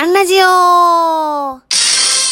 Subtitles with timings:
[0.00, 1.60] アンラジオ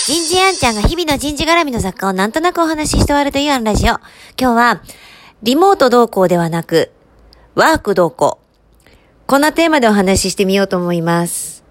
[0.07, 3.98] 人事アンちゃんが日々の人事絡みの作家をなんとなくお話しして終わるというアンラジオ。
[4.40, 4.82] 今日は、
[5.42, 6.92] リモート同行ではなく、
[7.56, 8.38] ワーク同行。
[9.26, 11.64] こんなテーマでお話ししてみようと思います。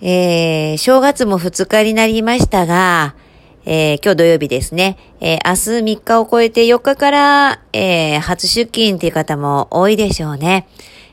[0.00, 3.14] えー、正月も2日になりましたが、
[3.66, 4.96] えー、今日土曜日ですね。
[5.20, 10.66] えー、明日3日を超えて4日から、えー、初出勤っていう方も多いでしょうね。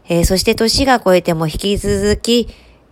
[0.08, 2.48] えー、そして年が超えても引き続き、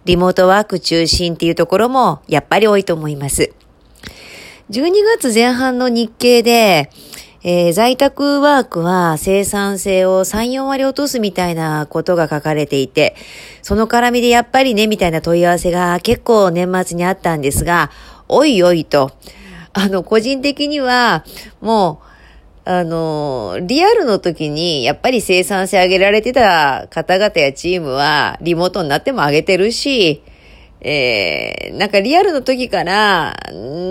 [0.06, 3.54] リモートワーク中心っていうところもやっぱり多いと思います。
[4.70, 6.90] 12月前半の日経で、
[7.44, 13.16] えー、在宅ワークは生産性を3、4割落とすみたいなことが書かれていて、
[13.62, 17.92] その絡みでやっぱりね、みたいな問い合わせが結構年末にあったんですが、
[18.28, 19.12] おいおいと、
[19.74, 21.26] あの、個人的には、
[21.62, 22.11] もう、
[22.64, 30.22] あの、リアルの時にやっぱり生産性上げられてた方々やチームはリモートになっても上げてるし、
[30.84, 33.36] えー、なんかリアルの時から、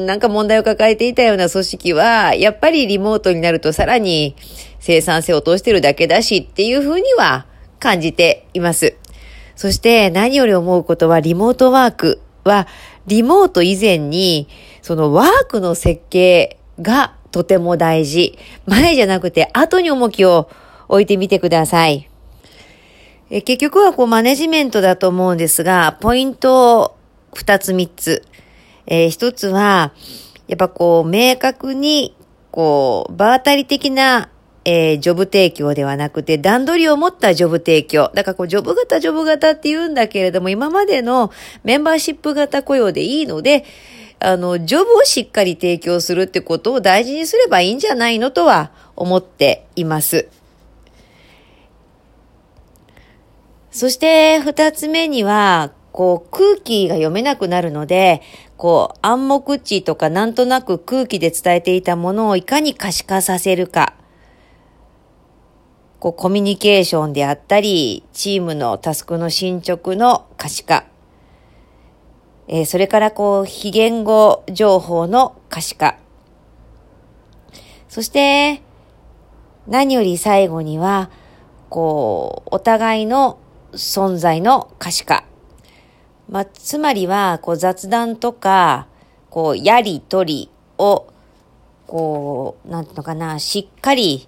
[0.07, 4.37] なんか問題を抱えていたような組織は、やっぱりリモートになるとさらに
[4.79, 7.47] 生産性を落としてるだけだしっていうふうには
[7.79, 8.97] 感じています。
[9.57, 12.69] そして何より思うことはリモートワークは、
[13.07, 14.49] リモート以前に、
[14.83, 18.39] そのワークの設計がとても大事。
[18.67, 20.51] 前じゃなくて後に重きを
[20.89, 22.09] 置いてみてください。
[23.31, 26.97] え結局はこうマネジメントだと思うんですが、ポイント
[27.35, 28.25] 二つ三つ。
[28.87, 29.93] えー、一つは、
[30.49, 32.17] やっぱこう明確に
[32.51, 34.31] こう場当たり的な
[34.65, 38.11] えー、ジョブ提供ではなくて、段取りを持ったジョブ提供。
[38.15, 41.33] だからこう、ジョブ型、ジョブ型って言うんだけれども、今までの
[41.65, 43.65] メンバーシップ型雇用でいいので、
[44.21, 50.29] あの、ジョブをしっかり提供するってことを大事にすればいいんじゃないのとは思っています。
[53.71, 58.21] そして二つ目には、こう空気が読めなくなるので、
[58.57, 63.95] こう暗黙知とかなんとなく空気で伝えていたものをいかに可視化させるか。
[65.99, 70.85] こうコミュニケーションであったり、チームのタスクの進捗の可視化。
[72.53, 75.97] えー、それからこう、非言語情報の可視化。
[77.89, 78.61] そして、
[79.69, 81.11] 何より最後には、
[81.69, 83.39] こう、お互いの
[83.73, 85.23] 存在の可視化。
[86.29, 88.89] まあ、つまりは、こう、雑談とか、
[89.31, 91.07] こう、やりとりを、
[91.87, 94.27] こう、なんていうのかな、しっかり、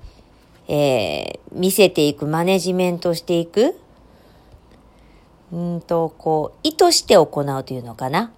[0.69, 3.75] えー、見せていく、マネジメントしていく。
[5.53, 8.33] うんと、こう、意図して行うというのかな。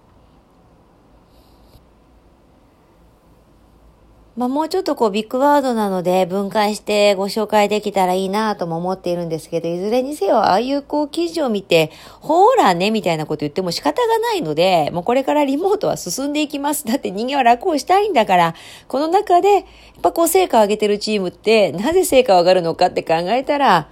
[4.35, 11.89] まあ、もうちょっとこうビッグワードなので分解してご紹介できたらいいなとも思っているんですけど、いずれにせよああいうこう記事を見て、
[12.19, 16.85] ほーらねみたいなこと言っても仕方がないので、もうこれからリモートは進んでいきます。
[16.85, 18.55] だって人間は楽をしたいんだから、
[18.89, 19.63] この中でやっ
[20.01, 23.89] ぱこう成果を上げてるチームってなぜ成果を上がるのかって考えたら、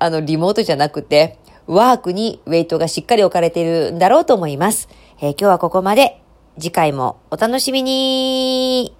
[0.00, 1.38] あのリモートじゃなくて、
[1.74, 4.88] ワークにウェイトがしっかり置かれているんだろうと思います。
[5.20, 6.20] えー、今日はここまで。
[6.58, 8.94] 次回もお楽しみに